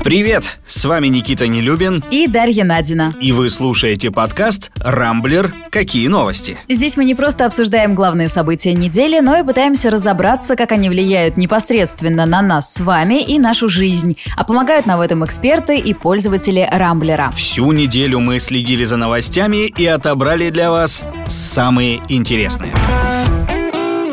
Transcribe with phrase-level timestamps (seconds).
[0.00, 0.58] Привет!
[0.66, 2.02] С вами Никита Нелюбин.
[2.10, 3.14] И Дарья Надина.
[3.20, 5.54] И вы слушаете подкаст «Рамблер.
[5.70, 6.58] Какие новости?».
[6.68, 11.36] Здесь мы не просто обсуждаем главные события недели, но и пытаемся разобраться, как они влияют
[11.36, 14.16] непосредственно на нас с вами и нашу жизнь.
[14.36, 17.30] А помогают нам в этом эксперты и пользователи Рамблера.
[17.36, 22.72] Всю неделю мы следили за новостями и отобрали для вас самые интересные.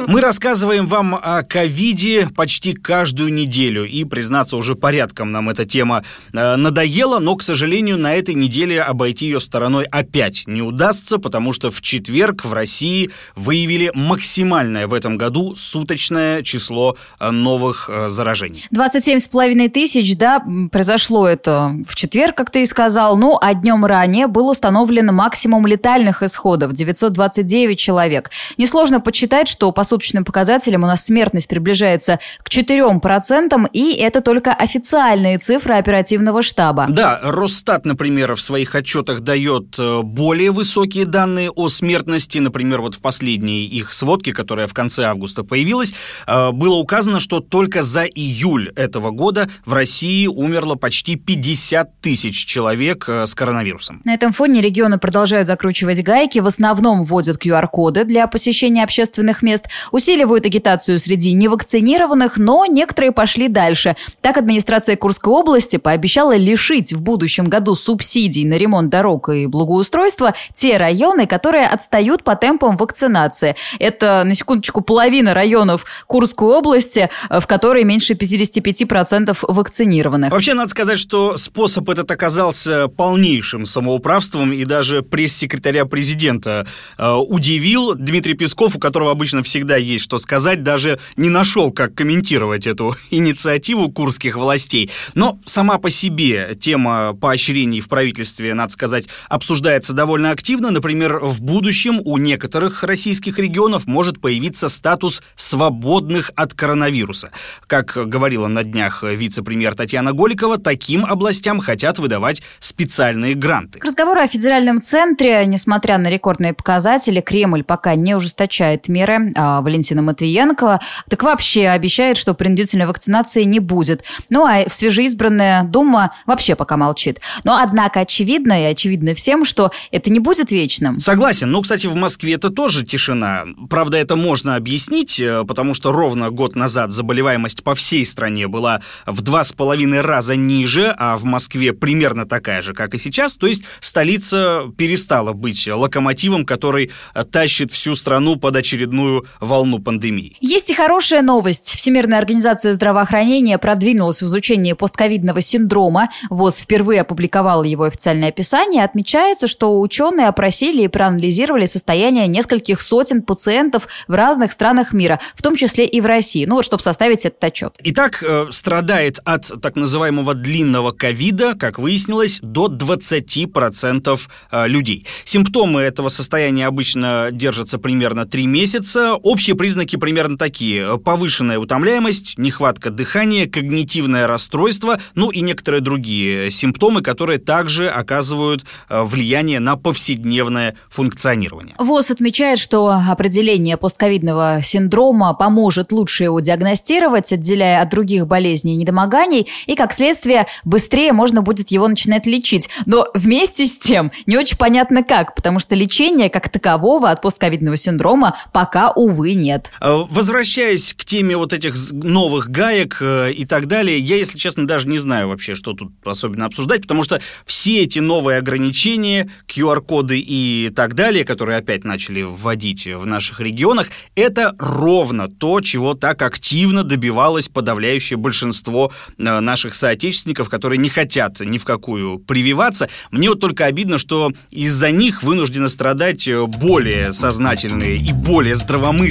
[0.09, 6.03] Мы рассказываем вам о ковиде почти каждую неделю, и, признаться, уже порядком нам эта тема
[6.33, 11.53] э, надоела, но, к сожалению, на этой неделе обойти ее стороной опять не удастся, потому
[11.53, 18.09] что в четверг в России выявили максимальное в этом году суточное число э, новых э,
[18.09, 18.65] заражений.
[18.73, 24.25] 27,5 тысяч, да, произошло это в четверг, как ты и сказал, ну, а днем ранее
[24.25, 28.31] был установлен максимум летальных исходов– 929 человек.
[28.57, 34.21] Несложно подсчитать, что, по сути, суточным показателям у нас смертность приближается к 4%, и это
[34.21, 36.87] только официальные цифры оперативного штаба.
[36.89, 42.37] Да, Росстат, например, в своих отчетах дает э, более высокие данные о смертности.
[42.37, 45.93] Например, вот в последней их сводке, которая в конце августа появилась,
[46.27, 52.45] э, было указано, что только за июль этого года в России умерло почти 50 тысяч
[52.45, 54.01] человек э, с коронавирусом.
[54.05, 59.65] На этом фоне регионы продолжают закручивать гайки, в основном вводят QR-коды для посещения общественных мест,
[59.91, 63.95] усиливают агитацию среди невакцинированных, но некоторые пошли дальше.
[64.21, 70.33] Так администрация Курской области пообещала лишить в будущем году субсидий на ремонт дорог и благоустройства
[70.55, 73.55] те районы, которые отстают по темпам вакцинации.
[73.79, 80.29] Это, на секундочку, половина районов Курской области, в которой меньше 55% вакцинированы.
[80.29, 86.65] Вообще, надо сказать, что способ этот оказался полнейшим самоуправством, и даже пресс-секретаря президента
[86.97, 91.93] э, удивил Дмитрий Песков, у которого обычно всегда есть что сказать, даже не нашел, как
[91.95, 94.89] комментировать эту инициативу курских властей.
[95.13, 100.71] Но сама по себе тема поощрений в правительстве, надо сказать, обсуждается довольно активно.
[100.71, 107.31] Например, в будущем у некоторых российских регионов может появиться статус свободных от коронавируса.
[107.67, 113.79] Как говорила на днях вице-премьер Татьяна Голикова, таким областям хотят выдавать специальные гранты.
[113.79, 119.31] К разговору о федеральном центре, несмотря на рекордные показатели, Кремль пока не ужесточает меры.
[119.61, 124.03] Валентина Матвиенкова, так вообще обещает, что принудительной вакцинации не будет.
[124.29, 127.19] Ну а свежеизбранная Дума вообще пока молчит.
[127.43, 130.99] Но однако очевидно и очевидно всем, что это не будет вечным.
[130.99, 131.51] Согласен.
[131.51, 133.43] Ну, кстати, в Москве это тоже тишина.
[133.69, 138.81] Правда, это можно объяснить, э, потому что ровно год назад заболеваемость по всей стране была
[139.05, 143.35] в два с половиной раза ниже, а в Москве примерно такая же, как и сейчас.
[143.35, 146.91] То есть столица перестала быть локомотивом, который
[147.31, 150.37] тащит всю страну под очередную волну пандемии.
[150.39, 151.71] Есть и хорошая новость.
[151.71, 156.09] Всемирная организация здравоохранения продвинулась в изучении постковидного синдрома.
[156.29, 158.83] ВОЗ впервые опубликовала его официальное описание.
[158.85, 165.41] Отмечается, что ученые опросили и проанализировали состояние нескольких сотен пациентов в разных странах мира, в
[165.41, 166.45] том числе и в России.
[166.45, 167.75] Ну вот, чтобы составить этот отчет.
[167.83, 174.19] Итак, э, страдает от так называемого длинного ковида, как выяснилось, до 20%
[174.51, 175.05] э, людей.
[175.23, 179.15] Симптомы этого состояния обычно держатся примерно 3 месяца.
[179.15, 180.99] Общий Общие признаки примерно такие.
[180.99, 189.01] Повышенная утомляемость, нехватка дыхания, когнитивное расстройство, ну и некоторые другие симптомы, которые также оказывают э,
[189.01, 191.73] влияние на повседневное функционирование.
[191.79, 198.75] ВОЗ отмечает, что определение постковидного синдрома поможет лучше его диагностировать, отделяя от других болезней и
[198.75, 202.69] недомоганий, и, как следствие, быстрее можно будет его начинать лечить.
[202.85, 207.77] Но вместе с тем не очень понятно как, потому что лечение как такового от постковидного
[207.77, 209.71] синдрома пока, увы, нет.
[209.81, 214.67] Э, возвращаясь к теме вот этих новых гаек э, и так далее, я, если честно,
[214.67, 220.19] даже не знаю вообще, что тут особенно обсуждать, потому что все эти новые ограничения, QR-коды
[220.19, 226.21] и так далее, которые опять начали вводить в наших регионах, это ровно то, чего так
[226.21, 232.89] активно добивалось подавляющее большинство э, наших соотечественников, которые не хотят ни в какую прививаться.
[233.11, 238.55] Мне вот только обидно, что из-за них вынуждены страдать более сознательные и более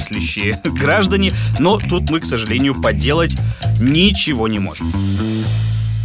[0.09, 3.37] здравомыслящие мыслящие граждане, но тут мы, к сожалению, поделать
[3.81, 4.93] ничего не можем.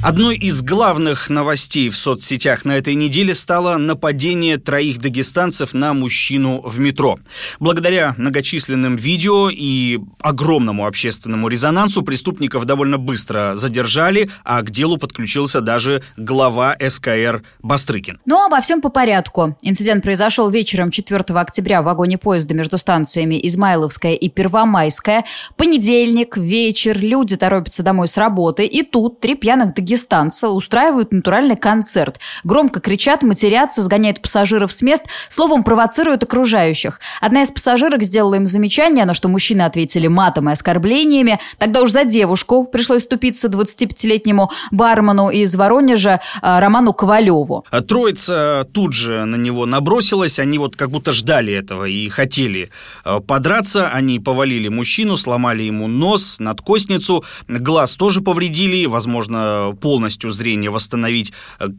[0.04, 6.60] Одной из главных новостей в соцсетях на этой неделе стало нападение троих дагестанцев на мужчину
[6.62, 7.20] в метро.
[7.62, 15.62] Благодаря многочисленным видео и огромному общественному резонансу преступников довольно быстро задержали, а к делу подключился
[15.62, 18.20] даже глава СКР Бастрыкин.
[18.26, 19.56] Ну, обо всем по порядку.
[19.62, 25.24] Инцидент произошел вечером 4 октября в вагоне поезда между станциями Измайловская и Первомайская.
[25.56, 31.56] Понедельник, вечер, люди торопятся домой с работы, и тут три пьяных дагестанца дагестанца устраивают натуральный
[31.56, 32.20] концерт.
[32.44, 37.00] Громко кричат, матерятся, сгоняют пассажиров с мест, словом, провоцируют окружающих.
[37.22, 41.40] Одна из пассажирок сделала им замечание, на что мужчины ответили матом и оскорблениями.
[41.60, 47.66] Тогда уж за девушку пришлось ступиться 25-летнему бармену из Воронежа а, Роману Ковалеву.
[47.70, 52.72] А троица тут же на него набросилась, они вот как будто ждали этого и хотели
[53.04, 53.90] а, подраться.
[53.90, 61.34] Они повалили мужчину, сломали ему нос, надкосницу, глаз тоже повредили, возможно, полностью зрение восстановить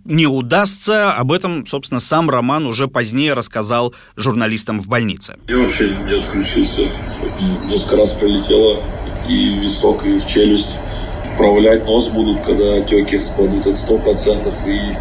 [0.05, 1.15] не удастся.
[1.15, 5.39] Об этом, собственно, сам Роман уже позднее рассказал журналистам в больнице.
[5.49, 6.83] Я вообще не отключился.
[7.65, 8.83] Несколько раз прилетело
[9.27, 10.77] и в висок, и в челюсть.
[11.33, 14.55] Вправлять нос будут, когда отеки спадут, сто процентов.
[14.67, 14.95] И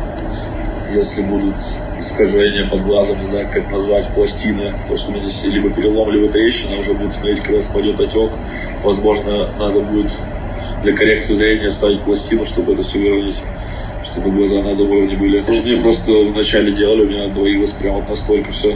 [0.96, 1.56] если будут
[2.00, 6.10] искажения под глазом, не знаю, как назвать, пластины, то, что у меня здесь либо перелом,
[6.10, 8.32] либо трещина, уже будет смотреть, когда спадет отек.
[8.82, 10.10] Возможно, надо будет
[10.84, 13.42] для коррекции зрения ставить пластину, чтобы это все выровнять
[14.14, 15.40] чтобы глаза на одном уровне были.
[15.42, 18.76] Мне просто вначале делали, у меня двоилось прямо вот настолько все.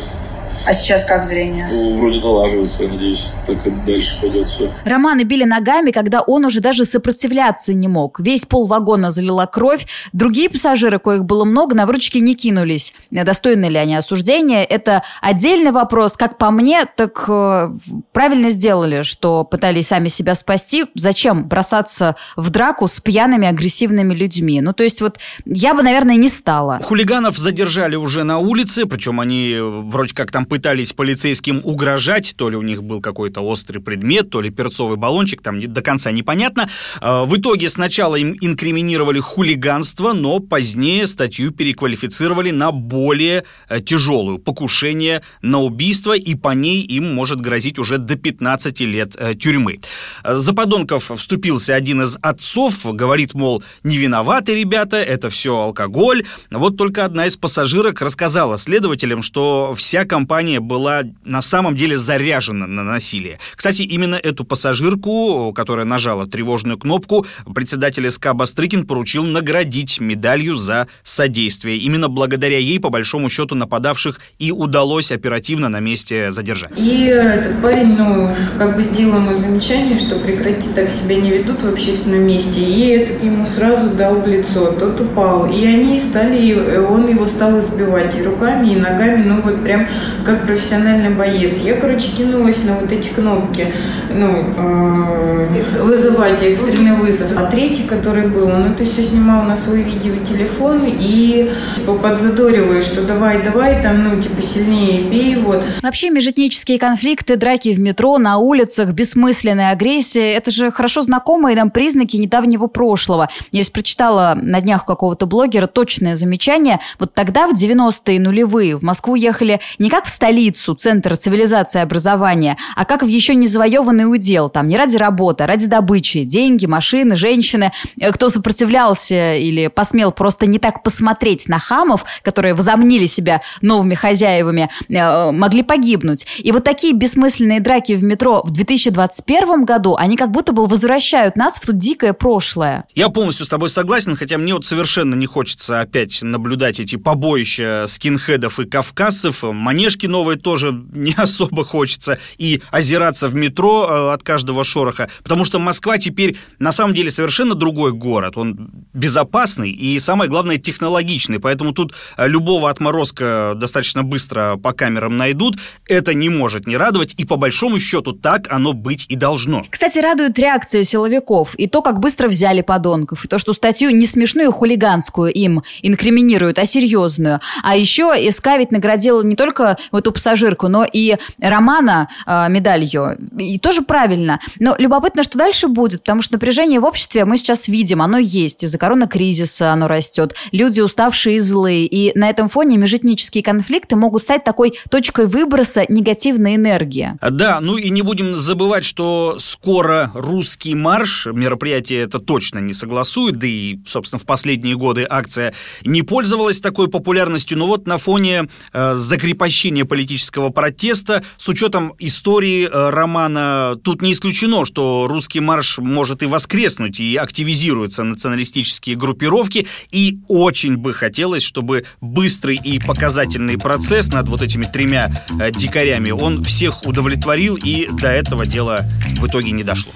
[0.68, 1.66] А сейчас как зрение?
[1.72, 4.70] Ну, вроде налаживается, я надеюсь, так и дальше пойдет все.
[4.84, 8.20] Романа били ногами, когда он уже даже сопротивляться не мог.
[8.20, 9.88] Весь пол вагона залила кровь.
[10.12, 12.94] Другие пассажиры, коих было много, на выручки не кинулись.
[13.12, 14.66] Достойны ли они осуждения?
[14.66, 16.18] Это отдельный вопрос.
[16.18, 17.70] Как по мне, так э,
[18.12, 20.84] правильно сделали, что пытались сами себя спасти.
[20.96, 24.60] Зачем бросаться в драку с пьяными, агрессивными людьми?
[24.60, 26.82] Ну, то есть вот я бы, наверное, не стала.
[26.84, 32.50] Хулиганов задержали уже на улице, причем они э, вроде как там пытались полицейским угрожать, то
[32.50, 36.68] ли у них был какой-то острый предмет, то ли перцовый баллончик, там до конца непонятно.
[37.00, 44.40] А, в итоге сначала им инкриминировали хулиганство, но позднее статью переквалифицировали на более э, тяжелую
[44.40, 49.80] покушение на убийство, и по ней им может грозить уже до 15 лет э, тюрьмы.
[50.24, 56.24] За подонков вступился один из отцов, говорит, мол, не виноваты ребята, это все алкоголь.
[56.50, 61.98] Вот только одна из пассажирок рассказала следователям, что вся компания компания была на самом деле
[61.98, 63.38] заряжена на насилие.
[63.56, 70.88] Кстати, именно эту пассажирку, которая нажала тревожную кнопку, председатель СК Бастрыкин поручил наградить медалью за
[71.04, 71.78] содействие.
[71.78, 76.72] Именно благодаря ей, по большому счету, нападавших и удалось оперативно на месте задержать.
[76.78, 81.62] И этот парень, ну, как бы сделал ему замечание, что прекрати так себя не ведут
[81.64, 82.60] в общественном месте.
[82.60, 85.50] И этот ему сразу дал в лицо, тот упал.
[85.50, 89.88] И они стали, он его стал избивать и руками, и ногами, ну вот прям
[90.26, 91.58] как как профессиональный боец.
[91.58, 93.74] Я, короче, кинулась на вот эти кнопки,
[94.10, 97.32] ну, э, вызывать экстренный вызов.
[97.36, 103.02] А третий, который был, он это все снимал на свой видеотелефон и типа, подзадоривая, что
[103.02, 105.64] давай, давай, там, ну, типа, сильнее бей, вот.
[105.82, 111.72] Вообще, межэтнические конфликты, драки в метро, на улицах, бессмысленная агрессия– это же хорошо знакомые нам
[111.72, 113.30] признаки недавнего прошлого.
[113.52, 116.80] Я прочитала на днях у какого-то блогера точное замечание.
[117.00, 121.82] Вот тогда, в 90-е нулевые, в Москву ехали не как в столицу, центр цивилизации и
[121.84, 126.24] образования, а как в еще не завоеванный удел, там не ради работы, а ради добычи,
[126.24, 127.72] деньги, машины, женщины.
[128.00, 133.94] Э, кто сопротивлялся или посмел просто не так посмотреть на хамов, которые возомнили себя новыми
[133.94, 136.26] хозяевами, э, могли погибнуть.
[136.40, 141.36] И вот такие бессмысленные драки в метро в 2021 году, они как будто бы возвращают
[141.36, 142.86] нас в то дикое прошлое.
[142.96, 147.86] Я полностью с тобой согласен, хотя мне вот совершенно не хочется опять наблюдать эти побоища
[147.88, 154.24] скинхедов и кавказцев, манежки новой тоже не особо хочется и озираться в метро э, от
[154.24, 158.38] каждого шороха, потому что Москва теперь на самом деле совершенно другой город.
[158.38, 165.18] Он безопасный и, самое главное, технологичный, поэтому тут э, любого отморозка достаточно быстро по камерам
[165.18, 165.56] найдут.
[165.88, 169.66] Это не может не радовать, и по большому счету так оно быть и должно.
[169.70, 174.08] Кстати, радует реакция силовиков и то, как быстро взяли подонков, и то, что статью не
[174.08, 177.40] смешную хулиганскую им инкриминируют, а серьезную.
[177.64, 183.18] А еще СК ведь наградила не только эту пассажирку, но и Романа э, медалью.
[183.38, 184.40] И тоже правильно.
[184.60, 188.64] Но любопытно, что дальше будет, потому что напряжение в обществе мы сейчас видим, оно есть.
[188.64, 190.36] Из-за коронакризиса оно растет.
[190.52, 191.86] Люди уставшие и злые.
[191.86, 197.18] И на этом фоне межэтнические конфликты могут стать такой точкой выброса негативной энергии.
[197.30, 203.38] Да, ну и не будем забывать, что скоро русский марш, мероприятие это точно не согласует,
[203.38, 208.48] да и, собственно, в последние годы акция не пользовалась такой популярностью, но вот на фоне
[208.74, 211.24] э, закрепощения политического протеста.
[211.38, 217.16] С учетом истории э, романа тут не исключено, что русский марш может и воскреснуть, и
[217.16, 219.68] активизируются националистические группировки.
[219.92, 226.12] И очень бы хотелось, чтобы быстрый и показательный процесс над вот этими тремя э, дикарями,
[226.12, 228.86] он, всех удовлетворил, и до этого дела
[229.20, 229.92] в итоге не дошло.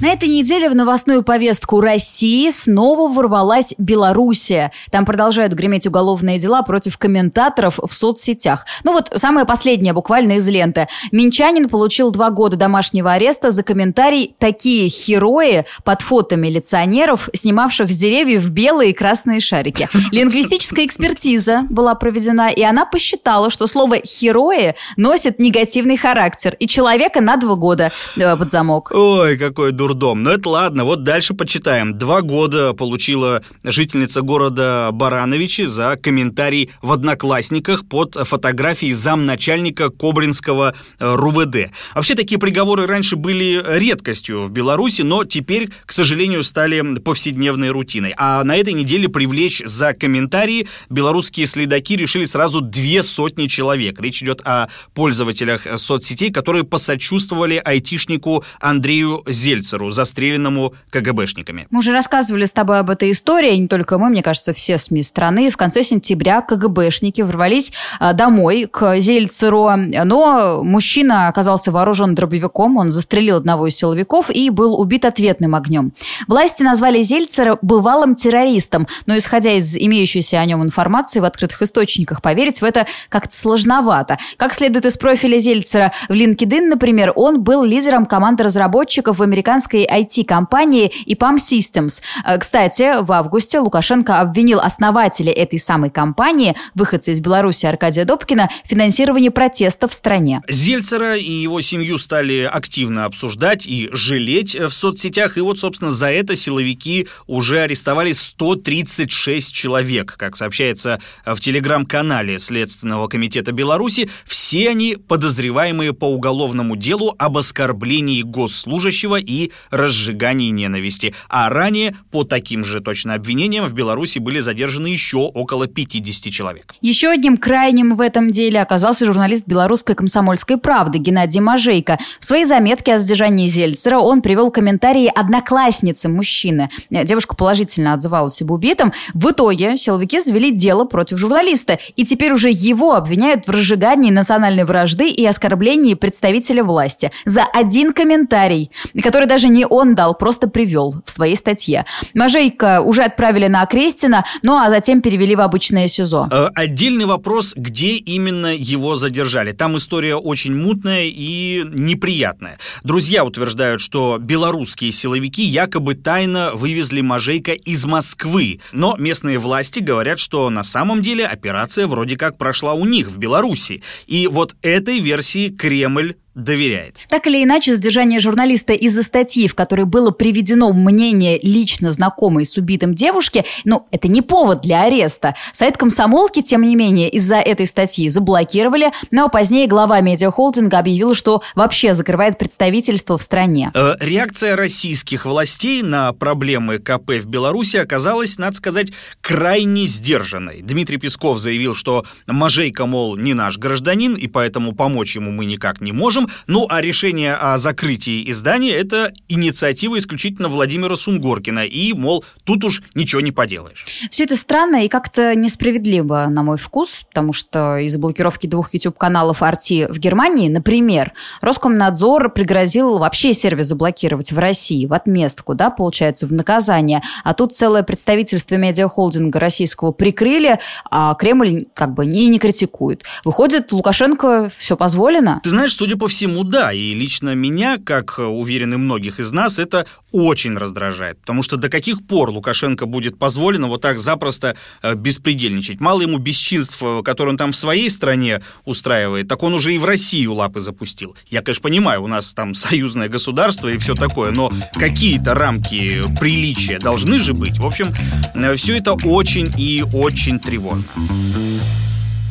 [0.00, 4.72] На этой неделе в новостную повестку России снова ворвалась Белоруссия.
[4.90, 8.64] Там продолжают греметь уголовные дела против комментаторов в соцсетях.
[8.82, 10.88] Ну вот, самое последнее буквально из ленты.
[11.12, 17.94] Минчанин получил два года домашнего ареста за комментарий «Такие херои» под фото милиционеров, снимавших с
[17.94, 19.86] деревьев белые и красные шарики.
[20.12, 27.20] Лингвистическая экспертиза была проведена, и она посчитала, что слово «херои» носит негативный характер, и человека
[27.20, 28.92] на два года э, под замок.
[28.94, 30.22] Ой, какой дурак дурдом.
[30.22, 31.98] Но это ладно, вот дальше почитаем.
[31.98, 41.14] Два года получила жительница города Барановичи за комментарий в «Одноклассниках» под фотографией замначальника Кобринского э,
[41.14, 41.72] РУВД.
[41.94, 48.14] Вообще такие приговоры раньше были редкостью в Беларуси, но теперь, к сожалению, стали повседневной рутиной.
[48.16, 54.00] А на этой неделе привлечь за комментарии белорусские следаки решили сразу две сотни человек.
[54.00, 61.66] Речь идет о пользователях соцсетей, которые посочувствовали айтишнику Андрею Зельцеру офицеру, застреленному КГБшниками.
[61.70, 65.02] Мы уже рассказывали с тобой об этой истории, не только мы, мне кажется, все СМИ
[65.02, 65.50] страны.
[65.50, 72.90] В конце сентября КГБшники ворвались а, домой к Зельцеру, но мужчина оказался вооружен дробовиком, он
[72.90, 75.92] застрелил одного из силовиков и был убит ответным огнем.
[76.28, 82.22] Власти назвали Зельцера бывалым террористом, но исходя из имеющейся о нем информации в открытых источниках,
[82.22, 84.18] поверить в это как-то сложновато.
[84.36, 89.69] Как следует из профиля Зельцера в LinkedIn, например, он был лидером команды разработчиков в американской
[89.70, 92.00] американской IT-компании EPAM Systems.
[92.24, 98.48] Э, кстати, в августе Лукашенко обвинил основателя этой самой компании, выходца из Беларуси Аркадия Добкина,
[98.64, 100.42] в финансировании протестов в стране.
[100.48, 105.36] Зельцера и его семью стали активно обсуждать и жалеть в соцсетях.
[105.36, 110.16] И вот, собственно, за это силовики уже арестовали 136 человек.
[110.16, 118.22] Как сообщается в телеграм-канале Следственного комитета Беларуси, все они подозреваемые по уголовному делу об оскорблении
[118.22, 121.14] госслужащего и разжигании ненависти.
[121.28, 126.74] А ранее по таким же точно обвинениям в Беларуси были задержаны еще около 50 человек.
[126.80, 131.98] Еще одним крайним в этом деле оказался журналист белорусской комсомольской правды Геннадий Мажейко.
[132.18, 136.70] В своей заметке о задержании Зельцера он привел комментарии одноклассницы мужчины.
[136.90, 138.92] Девушка положительно отзывалась об убитом.
[139.14, 144.64] В итоге силовики завели дело против журналиста, и теперь уже его обвиняют в разжигании национальной
[144.64, 148.70] вражды и оскорблении представителя власти за один комментарий,
[149.02, 151.84] который даже не он дал, просто привел в своей статье.
[152.14, 156.28] Мажейка уже отправили на Окрестина, ну а затем перевели в обычное СИЗО.
[156.30, 159.52] Э, отдельный вопрос, где именно его задержали.
[159.52, 162.58] Там история очень мутная и неприятная.
[162.82, 168.60] Друзья утверждают, что белорусские силовики якобы тайно вывезли Мажейка из Москвы.
[168.72, 173.18] Но местные власти говорят, что на самом деле операция вроде как прошла у них в
[173.18, 173.82] Беларуси.
[174.06, 176.96] И вот этой версии Кремль доверяет.
[177.08, 182.56] Так или иначе, задержание журналиста из-за статьи, в которой было приведено мнение лично знакомой с
[182.56, 185.34] убитым девушки, ну, это не повод для ареста.
[185.52, 191.42] Сайт комсомолки, тем не менее, из-за этой статьи заблокировали, но позднее глава медиахолдинга объявил, что
[191.54, 193.70] вообще закрывает представительство в стране.
[193.74, 200.60] Э, реакция российских властей на проблемы КП в Беларуси оказалась, надо сказать, крайне сдержанной.
[200.62, 205.80] Дмитрий Песков заявил, что Мажейка, мол, не наш гражданин, и поэтому помочь ему мы никак
[205.80, 211.66] не можем, ну, а решение о закрытии издания– это инициатива исключительно Владимира Сунгоркина.
[211.66, 213.86] И, мол, тут уж ничего не поделаешь.
[214.10, 219.42] Все это странно и как-то несправедливо, на мой вкус, потому что из-за блокировки двух YouTube-каналов
[219.42, 226.26] Арти в Германии, например, Роскомнадзор пригрозил вообще сервис заблокировать в России в отместку, да, получается,
[226.26, 227.02] в наказание.
[227.24, 230.58] А тут целое представительство медиахолдинга российского прикрыли,
[230.90, 233.04] а Кремль как бы не, не критикует.
[233.24, 235.40] Выходит, Лукашенко все позволено?
[235.42, 236.72] Ты знаешь, судя по всему, да.
[236.72, 241.18] И лично меня, как уверены многих из нас, это очень раздражает.
[241.20, 245.80] Потому что до каких пор Лукашенко будет позволено вот так запросто э, беспредельничать?
[245.80, 249.78] Мало ему бесчинств, э, которые он там в своей стране устраивает, так он уже и
[249.78, 251.16] в Россию лапы запустил.
[251.28, 256.78] Я, конечно, понимаю, у нас там союзное государство и все такое, но какие-то рамки приличия
[256.78, 257.58] должны же быть.
[257.58, 257.92] В общем,
[258.34, 260.84] э, все это очень и очень тревожно.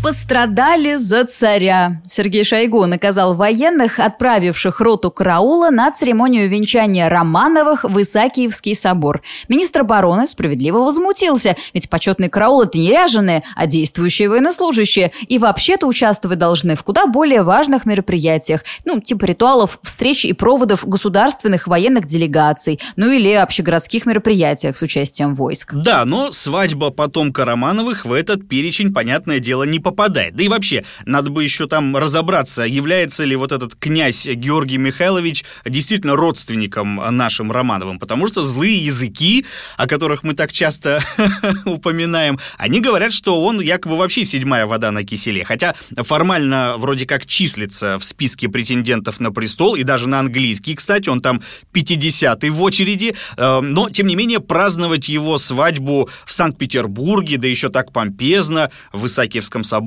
[0.02, 2.02] Пострадали за царя.
[2.06, 9.22] Сергей Шойгу наказал военных, отправивших роту караула на церемонию венчания Романовых в Исаакиевский собор.
[9.50, 15.86] Министр обороны справедливо возмутился, ведь почетный караул– это не ряженые, а действующие военнослужащие, и вообще-то
[15.86, 22.06] участвовать должны в куда более важных мероприятиях, ну, типа ритуалов встреч и проводов государственных военных
[22.06, 25.74] делегаций, ну или общегородских мероприятиях с участием войск.
[25.74, 30.36] Да, но свадьба потомка Романовых в этот перечень, понятное дело, не попадает.
[30.36, 35.44] Да и вообще, надо бы еще там разобраться, является ли вот этот князь Георгий Михайлович
[35.66, 39.46] действительно родственником нашим Романовым, потому что злые языки,
[39.78, 41.04] о которых мы так часто
[41.66, 47.26] упоминаем, они говорят, что он якобы вообще седьмая вода на киселе, хотя формально вроде как
[47.26, 51.42] числится в списке претендентов на престол, и даже на английский, кстати, он там
[51.74, 57.70] 50-й в очереди, э, но, тем не менее, праздновать его свадьбу в Санкт-Петербурге, да еще
[57.70, 59.79] так помпезно, в Исаакиевском соборе,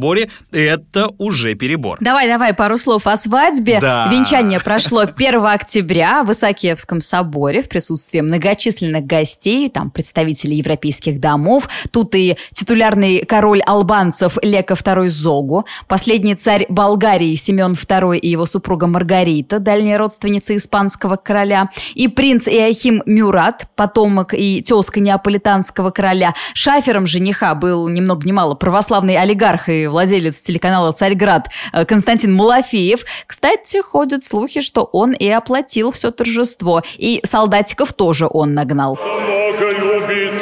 [0.50, 1.98] это уже перебор.
[2.00, 3.80] Давай, давай, пару слов о свадьбе.
[3.80, 4.08] Да.
[4.10, 11.68] Венчание прошло 1 октября в Исаакиевском соборе в присутствии многочисленных гостей, там представители европейских домов.
[11.90, 18.46] Тут и титулярный король албанцев Лека II Зогу, последний царь Болгарии Семен II и его
[18.46, 26.34] супруга Маргарита, дальняя родственница испанского короля, и принц Иохим Мюрат, потомок и тезка неаполитанского короля.
[26.54, 32.34] Шафером жениха был ни много ни мало православный олигарх и владелец телеканала «Царьград» э, Константин
[32.34, 33.04] Малафеев.
[33.26, 38.98] Кстати, ходят слухи, что он и оплатил все торжество, и солдатиков тоже он нагнал.
[39.02, 40.32] Много любит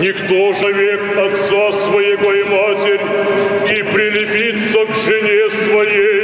[0.00, 3.00] никто же век отца своего и матерь,
[3.70, 6.15] и прилепится к жене своей,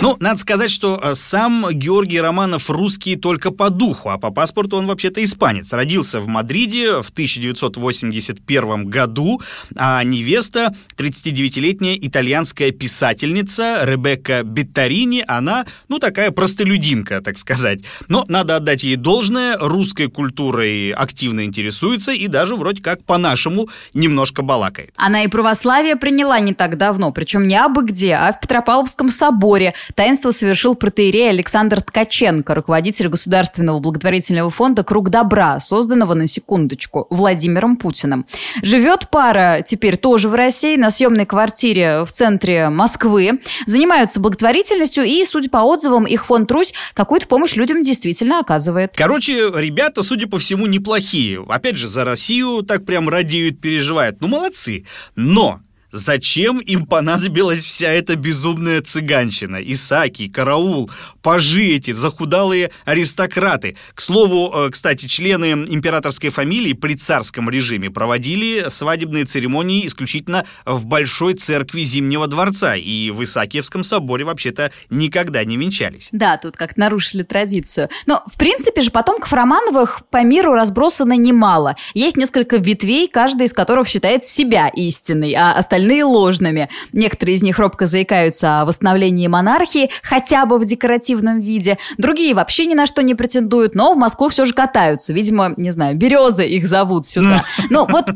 [0.00, 4.76] ну, надо сказать, что э, сам Георгий Романов русский только по духу, а по паспорту
[4.76, 5.72] он вообще-то испанец.
[5.72, 9.42] Родился в Мадриде в 1981 году,
[9.76, 17.80] а невеста, 39-летняя итальянская писательница Ребекка Беттарини, она, ну, такая простолюдинка, так сказать.
[18.08, 24.42] Но надо отдать ей должное, русской культурой активно интересуется и даже вроде как по-нашему немножко
[24.42, 24.92] балакает.
[24.96, 29.74] Она и православие приняла не так давно, причем не абы где, а в Петропавловском соборе.
[29.94, 37.76] Таинство совершил протеерей Александр Ткаченко, руководитель Государственного благотворительного фонда «Круг добра», созданного, на секундочку, Владимиром
[37.76, 38.26] Путиным.
[38.62, 43.40] Живет пара теперь тоже в России на съемной квартире в центре Москвы.
[43.66, 48.92] Занимаются благотворительностью и, судя по отзывам, их фонд «Русь» какую-то помощь людям действительно оказывает.
[48.96, 51.44] Короче, ребята, судя по всему, неплохие.
[51.48, 54.20] Опять же, за Россию так прям радеют, переживают.
[54.20, 54.84] Ну, молодцы.
[55.16, 55.60] Но
[55.92, 59.58] Зачем им понадобилась вся эта безумная цыганщина?
[59.60, 60.90] Исаки, караул,
[61.22, 63.76] пажи эти, захудалые аристократы.
[63.94, 70.86] К слову, э, кстати, члены императорской фамилии при царском режиме проводили свадебные церемонии исключительно в
[70.86, 76.08] Большой церкви Зимнего дворца и в Исаакиевском соборе вообще-то никогда не венчались.
[76.12, 77.88] Да, тут как нарушили традицию.
[78.06, 81.76] Но, в принципе же, потомков Романовых по миру разбросано немало.
[81.94, 86.68] Есть несколько ветвей, каждая из которых считает себя истинной, а остальные остальные ложными.
[86.92, 91.78] Некоторые из них робко заикаются о восстановлении монархии, хотя бы в декоративном виде.
[91.96, 95.12] Другие вообще ни на что не претендуют, но в Москву все же катаются.
[95.12, 97.44] Видимо, не знаю, березы их зовут сюда.
[97.70, 98.06] Ну вот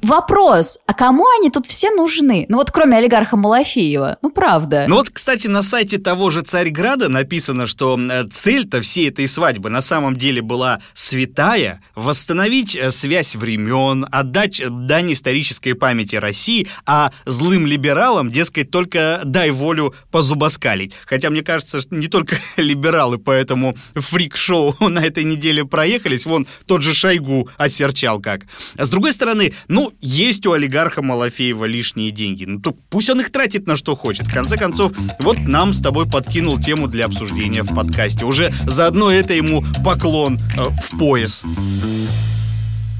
[0.00, 2.46] вопрос, а кому они тут все нужны?
[2.48, 4.18] Ну вот кроме олигарха Малафеева.
[4.22, 4.86] Ну правда.
[4.88, 9.68] Ну вот, кстати, на сайте того же Царьграда написано, что э, цель-то всей этой свадьбы
[9.70, 17.11] на самом деле была святая, восстановить э, связь времен, отдать дань исторической памяти России, а
[17.24, 20.92] злым либералам, дескать, только дай волю позубоскалить.
[21.06, 26.46] Хотя мне кажется, что не только либералы по этому фрик-шоу на этой неделе проехались, вон
[26.66, 28.42] тот же Шойгу осерчал как.
[28.76, 33.20] А с другой стороны, ну, есть у олигарха Малафеева лишние деньги, ну то пусть он
[33.20, 34.26] их тратит на что хочет.
[34.26, 38.24] В конце концов, вот нам с тобой подкинул тему для обсуждения в подкасте.
[38.24, 41.44] Уже заодно это ему поклон э, в пояс.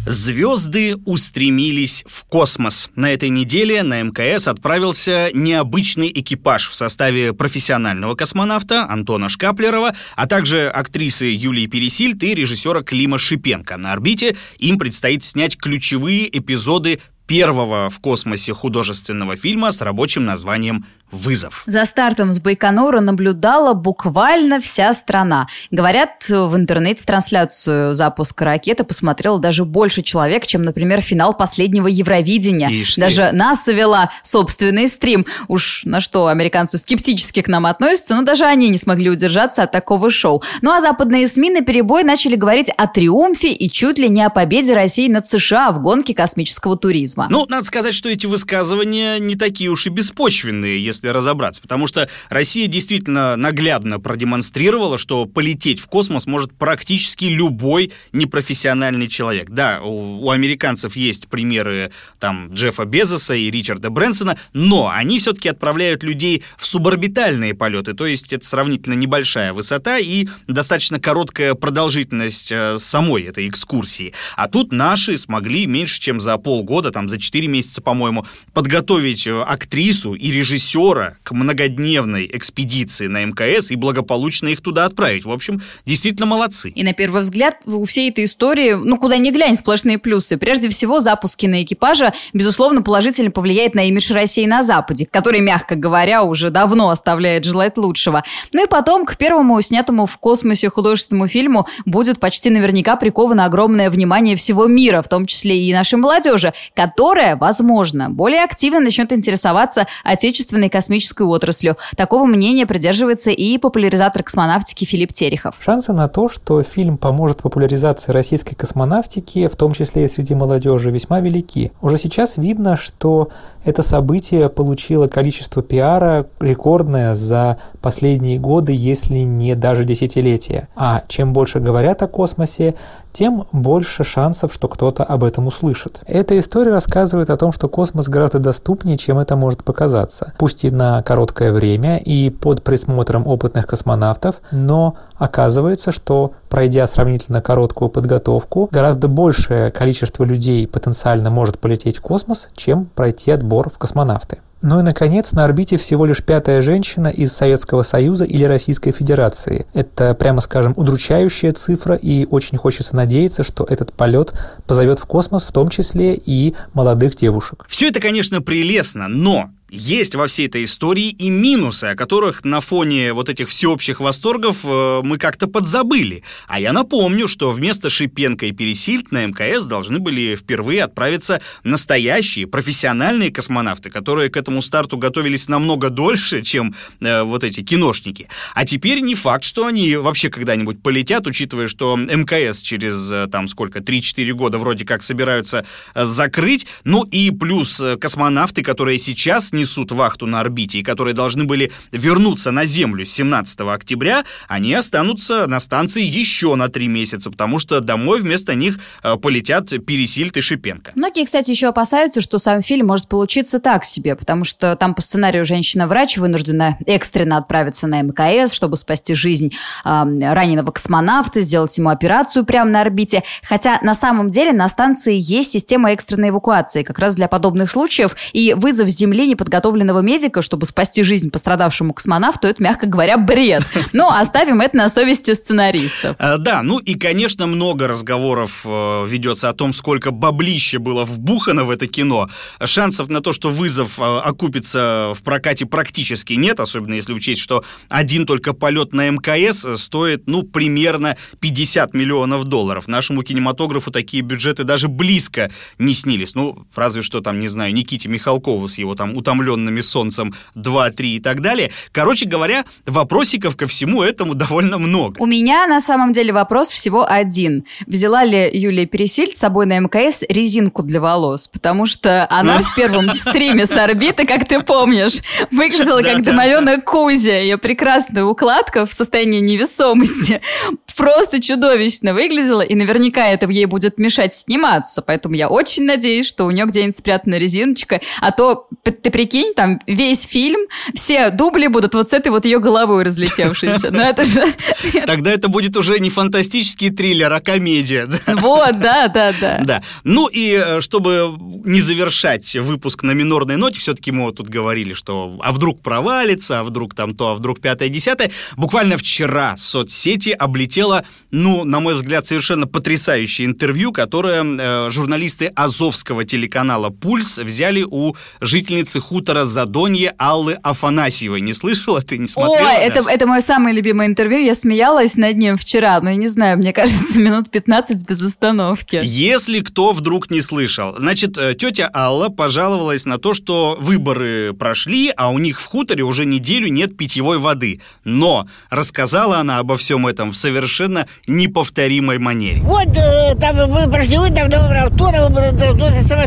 [0.05, 2.91] Звезды устремились в космос.
[2.97, 10.27] На этой неделе на МКС отправился необычный экипаж в составе профессионального космонавта Антона Шкаплерова, а
[10.27, 13.77] также актрисы Юлии Пересильд и режиссера Клима Шипенко.
[13.77, 20.85] На орбите им предстоит снять ключевые эпизоды первого в космосе художественного фильма с рабочим названием
[21.13, 21.63] вызов.
[21.67, 25.47] За стартом с Байконура наблюдала буквально вся страна.
[25.71, 32.69] Говорят, в интернете трансляцию запуска ракеты посмотрело даже больше человек, чем, например, финал последнего Евровидения.
[32.71, 35.27] Ишь даже НАСА вела собственный стрим.
[35.49, 39.73] Уж на что американцы скептически к нам относятся, но даже они не смогли удержаться от
[39.73, 40.43] такого шоу.
[40.63, 44.31] Ну а западные СМИ на перебой начали говорить о триумфе и чуть ли не о
[44.31, 47.27] победе России над США в гонке космического туризма.
[47.31, 51.61] Ну, надо сказать, что эти высказывания не такие уж и беспочвенные, если если разобраться.
[51.61, 59.51] Потому что Россия действительно наглядно продемонстрировала, что полететь в космос может практически любой непрофессиональный человек.
[59.51, 65.49] Да, у, у американцев есть примеры там Джеффа Безоса и Ричарда Брэнсона, но они все-таки
[65.49, 72.53] отправляют людей в суборбитальные полеты, то есть это сравнительно небольшая высота и достаточно короткая продолжительность
[72.53, 74.13] э, самой этой экскурсии.
[74.37, 79.43] А тут наши смогли меньше, чем за полгода, там за 4 месяца, по-моему, подготовить э,
[79.43, 80.92] актрису и режиссера
[81.23, 85.25] к многодневной экспедиции на МКС и благополучно их туда отправить.
[85.25, 86.71] В общем, действительно молодцы.
[86.71, 90.37] И на первый взгляд у всей этой истории, ну куда ни глянь, сплошные плюсы.
[90.37, 96.23] Прежде всего, запуск киноэкипажа, безусловно, положительно повлияет на имидж России на Западе, который, мягко говоря,
[96.23, 98.23] уже давно оставляет желать лучшего.
[98.53, 103.91] Ну и потом к первому снятому в космосе художественному фильму будет почти наверняка приковано огромное
[103.91, 109.87] внимание всего мира, в том числе и нашей молодежи, которая, возможно, более активно начнет интересоваться
[110.05, 110.82] отечественной космической
[111.29, 111.77] отраслью.
[111.97, 115.57] Такого мнения придерживается и популяризатор космонавтики Филипп Терехов.
[115.61, 120.91] Шансы на то, что фильм поможет популяризации российской космонавтики, в том числе и среди молодежи,
[120.91, 121.73] весьма велики.
[121.81, 123.29] Уже сейчас видно, что
[123.65, 130.69] это событие получило количество пиара рекордное за последние годы, если не даже десятилетия.
[130.77, 132.75] А чем больше говорят о космосе,
[133.13, 136.01] тем больше шансов, что кто-то об этом услышит.
[136.07, 140.33] Эта история рассказывает о том, что космос гораздо доступнее, чем это может показаться.
[140.39, 147.43] Пусть и на короткое время и под присмотром опытных космонавтов, но оказывается, что пройдя сравнительно
[147.43, 153.79] короткую подготовку, гораздо большее количество людей потенциально может полететь в космос, чем пройти отбор в
[153.79, 154.39] космонавты.
[154.63, 159.67] Ну и, наконец, на орбите всего лишь пятая женщина из Советского Союза или Российской Федерации.
[159.75, 164.33] Это, прямо скажем, удручающая цифра, и очень хочется надеяться, что этот полет
[164.69, 167.67] позовет в космос в том числе и молодых девушек.
[167.69, 172.61] Все это, конечно, прелестно, но есть во всей этой истории и минусы, о которых на
[172.61, 176.23] фоне вот этих всеобщих восторгов э, мы как-то подзабыли.
[176.47, 182.47] А я напомню, что вместо Шипенко и Пересильд на МКС должны были впервые отправиться настоящие
[182.47, 188.29] профессиональные космонавты, которые к этому старту готовились намного дольше, чем э, вот эти киношники.
[188.55, 193.49] А теперь не факт, что они вообще когда-нибудь полетят, учитывая, что МКС через э, там
[193.49, 196.67] сколько, 3-4 года вроде как собираются э, закрыть.
[196.85, 201.45] Ну и плюс э, космонавты, которые сейчас не несут вахту на орбите и которые должны
[201.45, 207.61] были вернуться на Землю 17 октября, они останутся на станции еще на три месяца, потому
[207.61, 210.93] что домой вместо них э, полетят Пересильд и Шипенко.
[210.97, 215.03] Многие, кстати, еще опасаются, что сам фильм может получиться так себе, потому что там по
[215.03, 219.53] сценарию женщина-врач вынуждена экстренно отправиться на МКС, чтобы спасти жизнь
[219.85, 219.89] э,
[220.35, 223.23] раненого космонавта, сделать ему операцию прямо на орбите.
[223.45, 228.17] Хотя на самом деле на станции есть система экстренной эвакуации как раз для подобных случаев,
[228.33, 233.19] и вызов с Земли не подготовленного медика, чтобы спасти жизнь пострадавшему космонавту, это, мягко говоря,
[233.19, 233.63] бред.
[233.93, 236.17] Но оставим это на совести сценаристов.
[236.19, 241.65] А, да, ну и, конечно, много разговоров э, ведется о том, сколько баблища было вбухано
[241.65, 242.31] в это кино.
[242.65, 247.63] Шансов на то, что вызов э, окупится в прокате практически нет, особенно если учесть, что
[247.91, 252.89] один только полет на МКС стоит, ну, примерно 50 миллионов долларов.
[252.89, 256.35] Нашему кинематографу такие бюджеты даже близко не снились.
[256.35, 260.93] Ну, разве что там, не знаю, Никите Михалкову с его там утомленным утомленными солнцем 2-3
[261.03, 261.71] и так далее.
[261.93, 265.21] Короче говоря, вопросиков ко всему этому довольно много.
[265.21, 267.65] У меня на самом деле вопрос всего один.
[267.87, 271.49] Взяла ли Юлия Пересильд с собой на МКС резинку для волос?
[271.49, 277.39] Потому что она в первом стриме с орбиты, как ты помнишь, выглядела как домовенная Кузя.
[277.39, 280.41] Ее прекрасная укладка в состоянии невесомости
[280.97, 285.03] просто чудовищно выглядела, и наверняка это ей будет мешать сниматься.
[285.03, 288.01] Поэтому я очень надеюсь, что у нее где-нибудь спрятана резиночка.
[288.21, 290.61] А то, ты прикинь, там весь фильм,
[290.95, 293.91] все дубли будут вот с этой вот ее головой разлетевшейся.
[293.93, 294.43] Но это же...
[295.07, 298.09] Тогда это будет уже не фантастический триллер, а комедия.
[298.43, 299.61] Вот, да, да, да.
[299.63, 299.83] Да.
[300.05, 304.95] Ну и э, чтобы не завершать выпуск на минорной ноте, все-таки мы вот тут говорили,
[304.95, 308.31] что а вдруг провалится, а вдруг там то, а вдруг пятое, десятое.
[308.57, 316.25] Буквально вчера соцсети облетело, ну, на мой взгляд, совершенно потрясающее интервью, которое э, журналисты Азовского
[316.25, 321.43] телеканала «Пульс» взяли у жительницы хутора Задонье Аллы Афанасьевой.
[321.43, 322.67] Не слышала ты, не смотрела?
[322.67, 324.39] Ой, это, это мое самое любимое интервью.
[324.39, 329.01] Я смеялась над ним вчера, но я не знаю, мне кажется, минут 15 без остановки.
[329.03, 330.97] Если кто вдруг не слышал.
[330.99, 336.05] Значит, э, тетя Алла пожаловалась на то, что выборы прошли, а у них в хуторе
[336.05, 337.83] уже неделю нет питьевой воды.
[338.05, 342.63] Но рассказала она обо всем этом в совершенно неповторимой манере.
[342.63, 344.57] Вот э, там мы прошли, вы там, то,
[344.97, 345.11] то,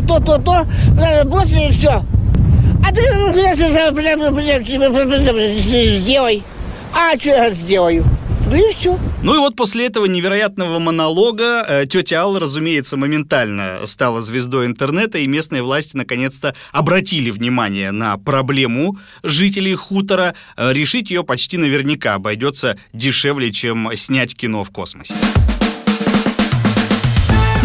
[0.06, 2.04] то, то, то, бросили и все.
[2.86, 3.00] А ты
[5.98, 6.44] сделай.
[6.92, 8.04] А что я сделаю?
[8.48, 8.96] Ну и все.
[9.24, 15.18] Ну и вот после этого невероятного монолога э, тетя Алла, разумеется, моментально стала звездой интернета,
[15.18, 20.36] и местные власти наконец-то обратили внимание на проблему жителей хутора.
[20.56, 25.14] Э, решить ее почти наверняка обойдется дешевле, чем снять кино в космосе.